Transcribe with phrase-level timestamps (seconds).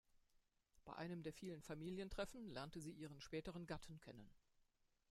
[0.83, 4.31] Bei einem der vielen Familientreffen lernte sie ihren späteren Gatten kennen.